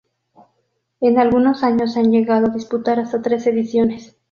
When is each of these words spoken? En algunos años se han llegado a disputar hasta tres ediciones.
En 0.99 1.19
algunos 1.19 1.61
años 1.63 1.93
se 1.93 1.99
han 1.99 2.09
llegado 2.09 2.47
a 2.47 2.55
disputar 2.55 2.99
hasta 2.99 3.21
tres 3.21 3.45
ediciones. 3.45 4.17